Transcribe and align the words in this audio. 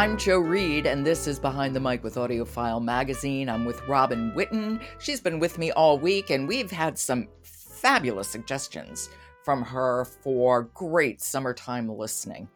I'm 0.00 0.16
Jo 0.16 0.38
Reed, 0.38 0.86
and 0.86 1.04
this 1.04 1.26
is 1.26 1.38
Behind 1.38 1.76
the 1.76 1.80
Mic 1.80 2.02
with 2.02 2.14
AudioFile 2.14 2.82
Magazine. 2.82 3.50
I'm 3.50 3.66
with 3.66 3.86
Robin 3.86 4.32
Whitten. 4.32 4.80
She's 4.98 5.20
been 5.20 5.38
with 5.38 5.58
me 5.58 5.72
all 5.72 5.98
week, 5.98 6.30
and 6.30 6.48
we've 6.48 6.70
had 6.70 6.98
some 6.98 7.28
fabulous 7.42 8.26
suggestions 8.26 9.10
from 9.44 9.60
her 9.60 10.06
for 10.06 10.70
great 10.72 11.20
summertime 11.20 11.86
listening. 11.86 12.48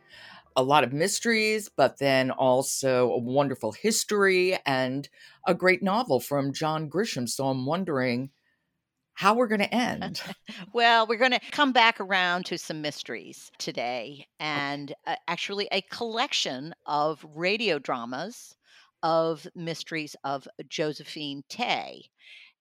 A 0.56 0.62
lot 0.62 0.84
of 0.84 0.94
mysteries, 0.94 1.68
but 1.68 1.98
then 1.98 2.30
also 2.30 3.10
a 3.10 3.18
wonderful 3.18 3.72
history 3.72 4.56
and 4.64 5.06
a 5.46 5.52
great 5.52 5.82
novel 5.82 6.20
from 6.20 6.54
John 6.54 6.88
Grisham. 6.88 7.28
So 7.28 7.48
I'm 7.48 7.66
wondering 7.66 8.30
how 9.14 9.34
we're 9.34 9.48
going 9.48 9.60
to 9.60 9.74
end. 9.74 10.20
well, 10.72 11.06
we're 11.06 11.18
going 11.18 11.30
to 11.30 11.40
come 11.50 11.72
back 11.72 12.00
around 12.00 12.46
to 12.46 12.58
some 12.58 12.82
mysteries 12.82 13.50
today 13.58 14.26
and 14.38 14.92
uh, 15.06 15.16
actually 15.28 15.68
a 15.72 15.82
collection 15.82 16.74
of 16.86 17.24
radio 17.34 17.78
dramas 17.78 18.56
of 19.02 19.46
mysteries 19.54 20.16
of 20.24 20.48
Josephine 20.68 21.42
Tey. 21.48 22.04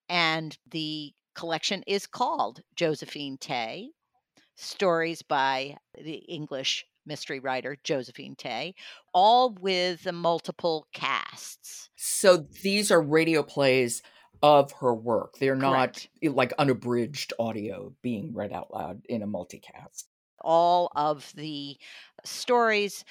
And 0.10 0.58
the 0.70 1.14
collection 1.36 1.84
is 1.88 2.06
called 2.06 2.62
Josephine 2.76 3.38
Tey 3.38 3.90
Stories 4.56 5.22
by 5.24 5.78
the 6.00 6.16
English 6.16 6.86
mystery 7.06 7.40
writer 7.40 7.78
Josephine 7.84 8.36
Tey, 8.36 8.76
all 9.14 9.56
with 9.60 10.12
multiple 10.12 10.88
casts. 10.94 11.90
So 11.96 12.46
these 12.62 12.92
are 12.92 13.02
radio 13.02 13.42
plays 13.44 14.02
of 14.44 14.74
her 14.74 14.94
work. 14.94 15.38
They're 15.40 15.58
Correct. 15.58 16.10
not 16.22 16.36
like 16.36 16.54
unabridged 16.60 17.34
audio 17.40 17.94
being 18.02 18.34
read 18.34 18.52
out 18.52 18.72
loud 18.72 19.02
in 19.08 19.24
a 19.24 19.28
multicast. 19.28 20.04
All 20.42 20.92
of 20.98 21.32
the 21.36 21.78
stories, 22.26 23.06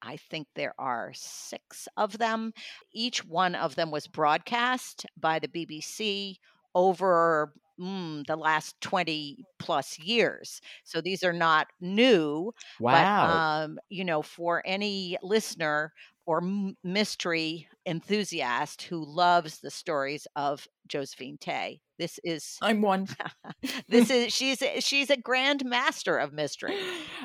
I 0.00 0.16
think 0.16 0.46
there 0.54 0.74
are 0.78 1.10
six 1.12 1.88
of 1.96 2.16
them. 2.18 2.52
Each 2.94 3.24
one 3.24 3.56
of 3.56 3.74
them 3.74 3.90
was 3.90 4.06
broadcast 4.06 5.04
by 5.18 5.40
the 5.40 5.48
BBC 5.48 6.36
over 6.76 7.52
mm, 7.80 8.24
the 8.28 8.36
last 8.36 8.80
20 8.80 9.44
plus 9.58 9.98
years. 9.98 10.60
So 10.84 11.00
these 11.00 11.24
are 11.24 11.32
not 11.32 11.66
new. 11.80 12.52
Wow. 12.78 13.26
But, 13.26 13.36
um, 13.36 13.78
you 13.88 14.04
know, 14.04 14.22
for 14.22 14.62
any 14.64 15.18
listener 15.20 15.92
or 16.26 16.42
mystery 16.82 17.68
enthusiast 17.86 18.82
who 18.82 19.04
loves 19.04 19.60
the 19.60 19.70
stories 19.70 20.26
of 20.36 20.66
Josephine 20.88 21.38
Tey. 21.38 21.80
This 21.98 22.18
is 22.24 22.58
I'm 22.60 22.82
one. 22.82 23.08
this 23.88 24.10
is 24.10 24.32
she's 24.32 24.62
she's 24.80 25.10
a 25.10 25.16
grand 25.16 25.64
master 25.64 26.18
of 26.18 26.32
mystery. 26.32 26.76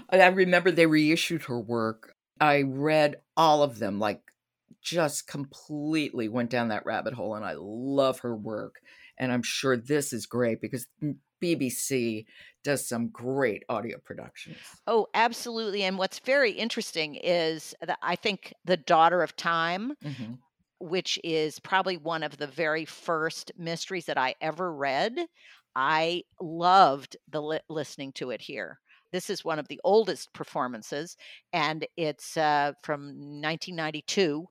I 0.10 0.28
remember 0.28 0.72
they 0.72 0.86
reissued 0.86 1.44
her 1.44 1.60
work. 1.60 2.16
I 2.40 2.62
read 2.62 3.18
all 3.36 3.64
of 3.64 3.80
them, 3.80 4.00
like 4.00 4.22
just 4.82 5.28
completely 5.28 6.28
went 6.28 6.50
down 6.50 6.70
that 6.70 6.86
rabbit 6.86 7.14
hole, 7.14 7.36
and 7.36 7.46
I 7.46 7.56
love 7.58 8.20
her 8.20 8.36
work. 8.36 8.76
And 9.18 9.32
I'm 9.32 9.44
sure 9.44 9.78
this 9.78 10.14
is 10.14 10.26
great 10.26 10.62
because 10.62 10.88
mm, 11.04 11.16
BBC 11.42 12.28
does 12.64 12.88
some 12.88 13.10
great 13.10 13.64
audio 13.70 14.00
productions. 14.00 14.84
Oh, 14.88 15.08
absolutely. 15.14 15.84
And 15.84 15.98
what's 15.98 16.20
very 16.20 16.52
interesting 16.52 17.16
is 17.16 17.76
that 17.82 18.00
I 18.02 18.16
think 18.16 18.54
The 18.66 18.78
Daughter 18.78 19.22
of 19.22 19.36
Time, 19.36 19.94
hmm 20.04 20.34
which 20.80 21.20
is 21.24 21.60
probably 21.60 21.98
one 21.98 22.24
of 22.24 22.38
the 22.38 22.48
very 22.48 22.86
first 22.86 23.52
mysteries 23.58 24.06
that 24.08 24.18
I 24.18 24.36
ever 24.42 24.74
read, 24.74 25.28
I 25.76 26.24
loved 26.42 27.18
the 27.30 27.42
li- 27.42 27.60
listening 27.70 28.14
to 28.14 28.32
it 28.32 28.42
here. 28.42 28.80
This 29.12 29.30
is 29.30 29.46
one 29.46 29.60
of 29.60 29.68
the 29.70 29.82
oldest 29.84 30.34
performances, 30.34 31.18
and 31.54 31.88
it's 31.98 32.38
uh, 32.38 32.74
from 32.84 33.42
1992. 33.42 34.48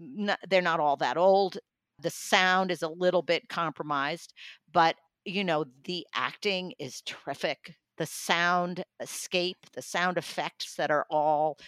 N- 0.00 0.36
they're 0.48 0.62
not 0.62 0.80
all 0.80 0.96
that 0.98 1.16
old. 1.16 1.58
The 2.00 2.10
sound 2.10 2.70
is 2.70 2.82
a 2.82 2.88
little 2.88 3.22
bit 3.22 3.48
compromised, 3.48 4.34
but 4.72 4.96
you 5.24 5.44
know, 5.44 5.64
the 5.84 6.06
acting 6.14 6.74
is 6.78 7.02
terrific. 7.02 7.76
The 7.96 8.06
sound 8.06 8.84
escape, 9.00 9.58
the 9.72 9.82
sound 9.82 10.18
effects 10.18 10.74
that 10.76 10.90
are 10.90 11.06
all 11.10 11.58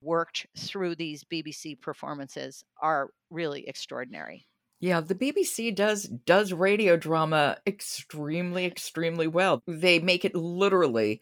worked 0.00 0.46
through 0.56 0.94
these 0.94 1.24
BBC 1.24 1.80
performances 1.80 2.64
are 2.80 3.10
really 3.30 3.66
extraordinary. 3.66 4.46
Yeah, 4.80 5.00
the 5.00 5.14
BBC 5.14 5.74
does 5.74 6.04
does 6.04 6.52
radio 6.52 6.96
drama 6.96 7.58
extremely, 7.66 8.64
extremely 8.64 9.26
well. 9.26 9.62
They 9.66 9.98
make 9.98 10.24
it 10.24 10.36
literally 10.36 11.20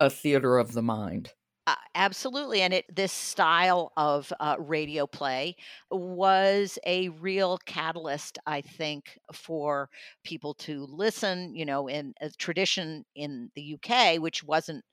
a 0.00 0.10
theater 0.10 0.58
of 0.58 0.72
the 0.72 0.82
mind. 0.82 1.30
Uh, 1.66 1.74
absolutely, 1.96 2.62
and 2.62 2.72
it 2.72 2.84
this 2.94 3.12
style 3.12 3.92
of 3.96 4.32
uh, 4.38 4.54
radio 4.58 5.04
play 5.04 5.56
was 5.90 6.78
a 6.86 7.08
real 7.08 7.58
catalyst, 7.66 8.38
I 8.46 8.60
think, 8.60 9.18
for 9.32 9.90
people 10.22 10.54
to 10.54 10.84
listen. 10.86 11.56
You 11.56 11.64
know, 11.64 11.88
in 11.88 12.14
a 12.20 12.30
tradition 12.30 13.04
in 13.16 13.50
the 13.56 13.62
UK, 13.62 14.18
which 14.18 14.44
wasn't 14.44 14.84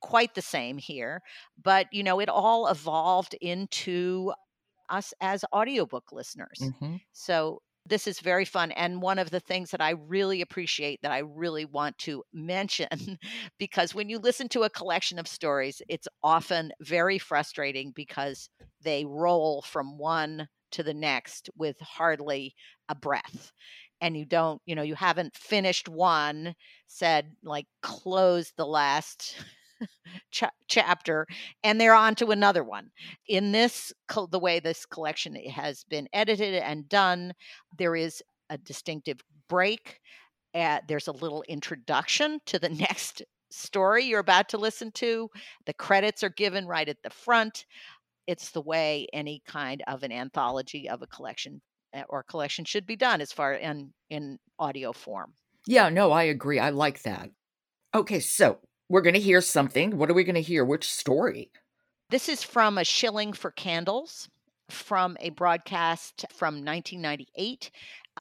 quite 0.00 0.34
the 0.34 0.42
same 0.42 0.78
here, 0.78 1.22
but 1.62 1.88
you 1.92 2.02
know, 2.02 2.20
it 2.20 2.28
all 2.28 2.68
evolved 2.68 3.34
into 3.40 4.32
us 4.88 5.14
as 5.20 5.44
audiobook 5.54 6.12
listeners. 6.12 6.72
hmm 6.78 6.96
So 7.12 7.62
this 7.86 8.06
is 8.06 8.20
very 8.20 8.44
fun. 8.44 8.72
And 8.72 9.02
one 9.02 9.18
of 9.18 9.30
the 9.30 9.40
things 9.40 9.70
that 9.70 9.80
I 9.80 9.90
really 9.90 10.40
appreciate 10.40 11.00
that 11.02 11.12
I 11.12 11.18
really 11.18 11.64
want 11.64 11.98
to 11.98 12.22
mention, 12.32 13.18
because 13.58 13.94
when 13.94 14.08
you 14.08 14.18
listen 14.18 14.48
to 14.50 14.62
a 14.62 14.70
collection 14.70 15.18
of 15.18 15.28
stories, 15.28 15.82
it's 15.88 16.08
often 16.22 16.72
very 16.80 17.18
frustrating 17.18 17.92
because 17.94 18.48
they 18.82 19.04
roll 19.04 19.62
from 19.62 19.98
one 19.98 20.48
to 20.72 20.82
the 20.82 20.94
next 20.94 21.50
with 21.56 21.78
hardly 21.80 22.54
a 22.88 22.94
breath. 22.94 23.52
And 24.00 24.16
you 24.16 24.24
don't, 24.24 24.60
you 24.66 24.74
know, 24.74 24.82
you 24.82 24.94
haven't 24.94 25.36
finished 25.36 25.88
one, 25.88 26.54
said 26.86 27.32
like 27.42 27.66
close 27.82 28.52
the 28.56 28.66
last 28.66 29.36
cha- 30.30 30.50
chapter 30.68 31.26
and 31.62 31.80
they're 31.80 31.94
on 31.94 32.14
to 32.14 32.30
another 32.30 32.64
one 32.64 32.90
in 33.28 33.52
this 33.52 33.92
the 34.30 34.38
way 34.38 34.60
this 34.60 34.86
collection 34.86 35.34
has 35.34 35.84
been 35.84 36.08
edited 36.12 36.54
and 36.54 36.88
done 36.88 37.32
there 37.78 37.96
is 37.96 38.22
a 38.50 38.58
distinctive 38.58 39.20
break 39.48 40.00
uh, 40.54 40.78
there's 40.86 41.08
a 41.08 41.12
little 41.12 41.44
introduction 41.48 42.38
to 42.46 42.58
the 42.58 42.68
next 42.88 43.22
story 43.50 44.04
you're 44.04 44.20
about 44.20 44.48
to 44.48 44.58
listen 44.58 44.90
to 44.92 45.28
the 45.66 45.74
credits 45.74 46.22
are 46.22 46.30
given 46.30 46.66
right 46.66 46.88
at 46.88 47.02
the 47.02 47.10
front 47.10 47.66
it's 48.26 48.50
the 48.50 48.60
way 48.62 49.06
any 49.12 49.42
kind 49.46 49.82
of 49.86 50.02
an 50.02 50.10
anthology 50.10 50.88
of 50.88 51.02
a 51.02 51.06
collection 51.06 51.60
uh, 51.94 52.02
or 52.08 52.22
collection 52.22 52.64
should 52.64 52.86
be 52.86 52.96
done 52.96 53.20
as 53.20 53.32
far 53.32 53.54
in 53.54 53.92
in 54.10 54.38
audio 54.58 54.92
form 54.92 55.34
Yeah, 55.66 55.88
no, 55.88 56.12
I 56.12 56.24
agree. 56.24 56.58
I 56.58 56.70
like 56.70 57.02
that. 57.02 57.30
Okay, 57.94 58.20
so 58.20 58.58
we're 58.94 59.00
going 59.00 59.14
to 59.14 59.20
hear 59.20 59.40
something. 59.40 59.98
What 59.98 60.08
are 60.08 60.14
we 60.14 60.22
going 60.22 60.36
to 60.36 60.40
hear? 60.40 60.64
Which 60.64 60.88
story? 60.88 61.50
This 62.10 62.28
is 62.28 62.44
from 62.44 62.78
a 62.78 62.84
shilling 62.84 63.32
for 63.32 63.50
candles 63.50 64.28
from 64.70 65.16
a 65.18 65.30
broadcast 65.30 66.24
from 66.30 66.64
1998. 66.64 67.72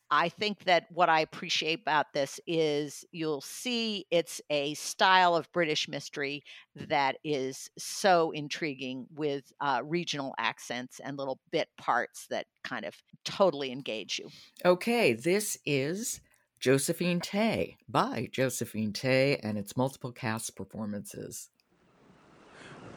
I 0.10 0.30
think 0.30 0.64
that 0.64 0.88
what 0.90 1.10
I 1.10 1.20
appreciate 1.20 1.82
about 1.82 2.14
this 2.14 2.40
is 2.48 3.06
you'll 3.12 3.42
see 3.42 4.08
it's 4.10 4.42
a 4.50 4.74
style 4.74 5.36
of 5.36 5.52
British 5.52 5.88
mystery 5.88 6.44
that 6.76 7.18
is 7.24 7.70
so 7.78 8.32
intriguing 8.32 9.06
with 9.14 9.54
uh, 9.62 9.82
regional 9.86 10.34
accents 10.40 11.00
and 11.00 11.20
little 11.20 11.38
bit 11.52 11.68
parts 11.78 12.26
that 12.32 12.48
kind 12.64 12.86
of 12.86 12.96
totally 13.24 13.72
engage 13.72 14.18
you. 14.18 14.28
Okay, 14.66 15.14
this 15.14 15.56
is 15.68 16.20
Josephine 16.64 17.20
Tey 17.20 17.76
by 17.90 18.30
Josephine 18.32 18.94
Tey 18.94 19.36
and 19.44 19.58
its 19.58 19.76
multiple 19.76 20.14
cast 20.14 20.56
performances. 20.56 21.50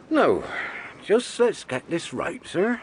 No, 0.08 0.44
just 1.04 1.40
let's 1.40 1.64
get 1.64 1.90
this 1.90 2.12
right, 2.14 2.46
sir. 2.46 2.80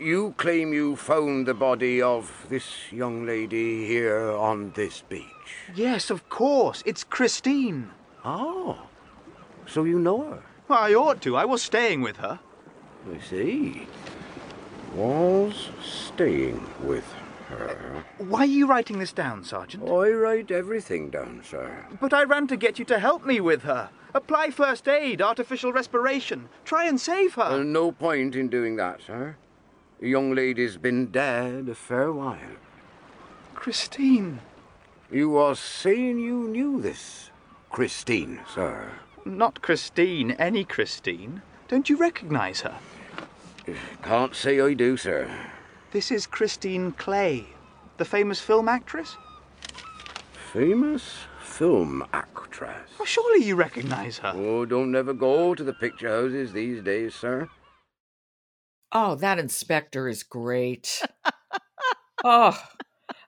You 0.00 0.34
claim 0.38 0.72
you 0.72 0.96
found 0.96 1.46
the 1.46 1.52
body 1.52 2.00
of 2.00 2.46
this 2.48 2.90
young 2.90 3.26
lady 3.26 3.86
here 3.86 4.30
on 4.30 4.72
this 4.74 5.02
beach. 5.02 5.26
Yes, 5.74 6.08
of 6.08 6.26
course. 6.30 6.82
It's 6.86 7.04
Christine. 7.04 7.90
Oh, 8.24 8.86
so 9.66 9.84
you 9.84 9.98
know 9.98 10.22
her? 10.22 10.42
Well, 10.68 10.78
I 10.78 10.94
ought 10.94 11.20
to. 11.20 11.36
I 11.36 11.44
was 11.44 11.60
staying 11.60 12.00
with 12.00 12.16
her. 12.16 12.40
I 13.14 13.20
see. 13.20 13.86
Was 14.94 15.68
staying 15.82 16.66
with 16.82 17.04
her. 17.12 17.21
Why 18.18 18.40
are 18.40 18.46
you 18.46 18.66
writing 18.66 18.98
this 18.98 19.12
down, 19.12 19.44
Sergeant? 19.44 19.88
I 19.88 20.10
write 20.10 20.50
everything 20.50 21.10
down, 21.10 21.42
sir. 21.44 21.86
But 22.00 22.12
I 22.12 22.22
ran 22.24 22.46
to 22.48 22.56
get 22.56 22.78
you 22.78 22.84
to 22.86 22.98
help 22.98 23.26
me 23.26 23.40
with 23.40 23.62
her. 23.62 23.90
Apply 24.14 24.50
first 24.50 24.86
aid, 24.86 25.20
artificial 25.22 25.72
respiration. 25.72 26.48
Try 26.64 26.86
and 26.86 27.00
save 27.00 27.34
her. 27.34 27.42
Uh, 27.42 27.62
no 27.62 27.90
point 27.92 28.36
in 28.36 28.48
doing 28.48 28.76
that, 28.76 29.02
sir. 29.02 29.36
The 30.00 30.08
young 30.08 30.34
lady's 30.34 30.76
been 30.76 31.06
dead 31.06 31.68
a 31.68 31.74
fair 31.74 32.12
while. 32.12 32.38
Christine. 33.54 34.40
You 35.10 35.30
was 35.30 35.58
saying 35.58 36.18
you 36.18 36.48
knew 36.48 36.80
this, 36.80 37.30
Christine, 37.70 38.40
sir. 38.52 38.90
Not 39.24 39.62
Christine, 39.62 40.32
any 40.32 40.64
Christine. 40.64 41.42
Don't 41.68 41.88
you 41.88 41.96
recognize 41.96 42.62
her? 42.62 42.78
Can't 44.02 44.34
say 44.34 44.60
I 44.60 44.74
do, 44.74 44.96
sir. 44.96 45.30
This 45.92 46.10
is 46.10 46.26
Christine 46.26 46.92
Clay, 46.92 47.44
the 47.98 48.06
famous 48.06 48.40
film 48.40 48.66
actress? 48.66 49.18
Famous 50.50 51.02
film 51.38 52.02
actress. 52.14 52.88
Well, 52.98 53.04
surely 53.04 53.44
you 53.44 53.56
recognize 53.56 54.16
her. 54.18 54.32
Oh, 54.34 54.64
don't 54.64 54.90
never 54.90 55.12
go 55.12 55.54
to 55.54 55.62
the 55.62 55.74
picture 55.74 56.08
houses 56.08 56.54
these 56.54 56.82
days, 56.82 57.14
sir. 57.14 57.50
Oh, 58.90 59.16
that 59.16 59.38
inspector 59.38 60.08
is 60.08 60.22
great. 60.22 61.02
oh, 62.24 62.58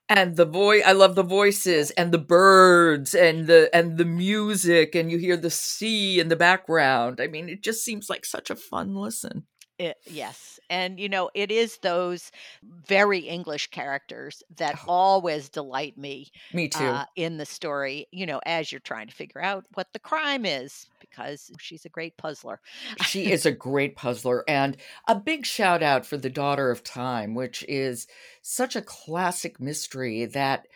and 0.08 0.36
the 0.36 0.44
voice 0.44 0.82
i 0.84 0.92
love 0.92 1.14
the 1.14 1.22
voices 1.22 1.90
and 1.92 2.12
the 2.12 2.18
birds 2.18 3.14
and 3.14 3.46
the 3.46 3.70
and 3.74 3.96
the 3.96 4.04
music 4.04 4.94
and 4.94 5.10
you 5.10 5.16
hear 5.16 5.36
the 5.36 5.48
sea 5.48 6.20
in 6.20 6.28
the 6.28 6.36
background 6.36 7.20
i 7.22 7.26
mean 7.26 7.48
it 7.48 7.62
just 7.62 7.82
seems 7.82 8.10
like 8.10 8.26
such 8.26 8.50
a 8.50 8.56
fun 8.56 8.94
listen 8.94 9.46
It, 9.78 9.96
yes. 10.06 10.60
And, 10.70 11.00
you 11.00 11.08
know, 11.08 11.30
it 11.34 11.50
is 11.50 11.78
those 11.78 12.30
very 12.62 13.20
English 13.20 13.68
characters 13.70 14.42
that 14.56 14.78
Oh. 14.82 14.88
always 14.88 15.48
delight 15.48 15.98
me 15.98 16.30
me 16.52 16.68
too 16.68 16.94
uh, 16.96 17.06
in 17.16 17.38
the 17.38 17.46
story, 17.46 18.06
you 18.12 18.24
know, 18.26 18.40
as 18.46 18.70
you're 18.70 18.80
trying 18.80 19.08
to 19.08 19.14
figure 19.14 19.40
out 19.42 19.64
what 19.74 19.92
the 19.92 19.98
crime 19.98 20.44
is, 20.46 20.88
because 21.00 21.50
she's 21.58 21.84
a 21.84 21.88
great 21.88 22.16
puzzler. 22.18 22.60
she 22.98 23.30
is 23.30 23.46
a 23.46 23.52
great 23.52 23.96
puzzler 23.96 24.44
and 24.48 24.76
a 25.08 25.14
big 25.18 25.46
shout 25.46 25.82
out 25.82 26.04
for 26.06 26.16
the 26.16 26.30
daughter 26.30 26.70
of 26.70 26.82
time 26.82 27.34
which 27.34 27.62
is 27.68 28.06
such 28.42 28.76
a 28.76 28.82
classic 28.82 29.60
mystery 29.60 30.24
that 30.24 30.66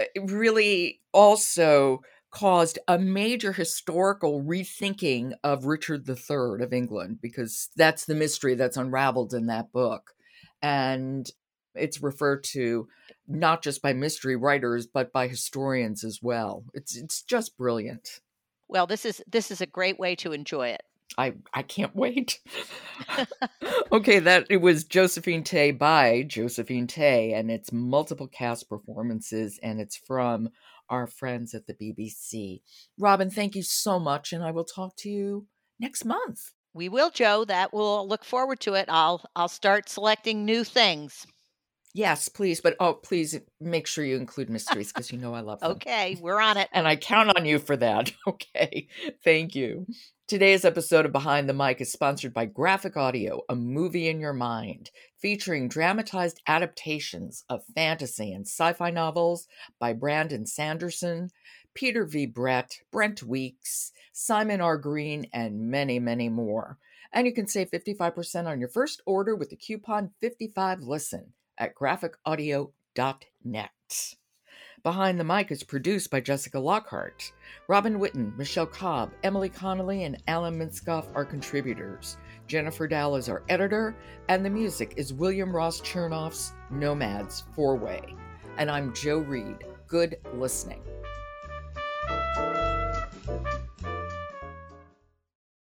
uh, 0.00 0.04
really 0.22 1.02
also 1.12 2.02
caused 2.30 2.78
a 2.86 2.98
major 2.98 3.52
historical 3.52 4.42
rethinking 4.42 5.32
of 5.42 5.64
richard 5.64 6.08
iii 6.08 6.62
of 6.62 6.72
england 6.72 7.18
because 7.20 7.68
that's 7.76 8.04
the 8.04 8.14
mystery 8.14 8.54
that's 8.54 8.76
unraveled 8.76 9.32
in 9.32 9.46
that 9.46 9.72
book 9.72 10.12
and 10.62 11.30
it's 11.74 12.02
referred 12.02 12.42
to 12.42 12.88
not 13.26 13.62
just 13.62 13.80
by 13.82 13.92
mystery 13.92 14.36
writers 14.36 14.86
but 14.86 15.12
by 15.12 15.28
historians 15.28 16.04
as 16.04 16.20
well 16.22 16.64
it's 16.74 16.96
it's 16.96 17.22
just 17.22 17.56
brilliant 17.56 18.20
Well, 18.68 18.86
this 18.86 19.04
is 19.04 19.22
this 19.26 19.50
is 19.50 19.60
a 19.60 19.66
great 19.66 19.98
way 19.98 20.14
to 20.16 20.32
enjoy 20.32 20.68
it. 20.68 20.82
I 21.16 21.34
I 21.54 21.62
can't 21.62 21.96
wait. 21.96 22.38
okay, 23.92 24.18
that 24.18 24.46
it 24.50 24.58
was 24.58 24.84
Josephine 24.84 25.42
Tey 25.42 25.70
by 25.70 26.24
Josephine 26.24 26.86
Tey, 26.86 27.32
and 27.32 27.50
it's 27.50 27.72
multiple 27.72 28.28
cast 28.28 28.68
performances, 28.68 29.58
and 29.62 29.80
it's 29.80 29.96
from 29.96 30.50
our 30.90 31.06
friends 31.06 31.54
at 31.54 31.66
the 31.66 31.74
BBC. 31.74 32.62
Robin, 32.98 33.30
thank 33.30 33.54
you 33.54 33.62
so 33.62 33.98
much, 33.98 34.32
and 34.32 34.42
I 34.42 34.50
will 34.50 34.64
talk 34.64 34.96
to 34.98 35.10
you 35.10 35.46
next 35.78 36.04
month. 36.04 36.52
We 36.74 36.88
will, 36.88 37.10
Jo. 37.10 37.44
That 37.44 37.72
we'll 37.72 38.06
look 38.06 38.24
forward 38.24 38.60
to 38.60 38.74
it. 38.74 38.86
I'll 38.88 39.24
I'll 39.34 39.48
start 39.48 39.88
selecting 39.88 40.44
new 40.44 40.64
things. 40.64 41.26
Yes, 41.98 42.28
please, 42.28 42.60
but 42.60 42.76
oh, 42.78 42.94
please 42.94 43.40
make 43.60 43.88
sure 43.88 44.04
you 44.04 44.14
include 44.14 44.48
mysteries 44.48 44.92
because 44.92 45.10
you 45.10 45.18
know 45.18 45.34
I 45.34 45.40
love 45.40 45.58
them. 45.58 45.72
Okay, 45.72 46.16
we're 46.20 46.40
on 46.40 46.56
it. 46.56 46.68
And 46.72 46.86
I 46.86 46.94
count 46.94 47.36
on 47.36 47.44
you 47.44 47.58
for 47.58 47.76
that. 47.76 48.12
Okay. 48.28 48.86
Thank 49.24 49.56
you. 49.56 49.84
Today's 50.28 50.64
episode 50.64 51.06
of 51.06 51.12
Behind 51.12 51.48
the 51.48 51.54
Mic 51.54 51.80
is 51.80 51.90
sponsored 51.90 52.32
by 52.32 52.44
Graphic 52.44 52.96
Audio, 52.96 53.40
a 53.48 53.56
movie 53.56 54.08
in 54.08 54.20
your 54.20 54.32
mind, 54.32 54.92
featuring 55.20 55.66
dramatized 55.66 56.40
adaptations 56.46 57.42
of 57.48 57.64
fantasy 57.74 58.32
and 58.32 58.46
sci 58.46 58.72
fi 58.74 58.90
novels 58.90 59.48
by 59.80 59.92
Brandon 59.92 60.46
Sanderson, 60.46 61.30
Peter 61.74 62.04
V. 62.04 62.26
Brett, 62.26 62.76
Brent 62.92 63.24
Weeks, 63.24 63.90
Simon 64.12 64.60
R. 64.60 64.76
Green, 64.76 65.26
and 65.32 65.68
many, 65.68 65.98
many 65.98 66.28
more. 66.28 66.78
And 67.12 67.26
you 67.26 67.34
can 67.34 67.48
save 67.48 67.72
55% 67.72 68.46
on 68.46 68.60
your 68.60 68.68
first 68.68 69.02
order 69.04 69.34
with 69.34 69.50
the 69.50 69.56
coupon 69.56 70.10
55Listen 70.22 71.30
at 71.58 71.74
graphicaudio.net. 71.74 74.14
Behind 74.84 75.18
the 75.18 75.24
Mic 75.24 75.50
is 75.50 75.64
produced 75.64 76.10
by 76.10 76.20
Jessica 76.20 76.58
Lockhart. 76.58 77.32
Robin 77.66 77.98
Whitten, 77.98 78.36
Michele 78.36 78.66
Cobb, 78.66 79.12
Emily 79.24 79.48
Connolly, 79.48 80.04
and 80.04 80.22
Alan 80.28 80.58
Minskoff 80.58 81.06
are 81.14 81.24
contributors. 81.24 82.16
Jennifer 82.46 82.86
Dow 82.86 83.16
is 83.16 83.28
our 83.28 83.42
editor, 83.48 83.96
and 84.28 84.44
the 84.44 84.50
music 84.50 84.94
is 84.96 85.12
William 85.12 85.54
Ross 85.54 85.80
Chernoff's 85.80 86.52
Nomads 86.70 87.44
Four 87.54 87.76
Way. 87.76 88.14
And 88.56 88.70
I'm 88.70 88.94
Jo 88.94 89.18
Reed. 89.18 89.64
Good 89.88 90.18
listening. 90.34 90.82